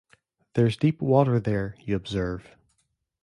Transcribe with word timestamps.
There's 0.55 0.77
deep 0.77 0.99
water 0.99 1.39
there, 1.39 1.75
you 1.81 1.95
observe. 1.95 2.55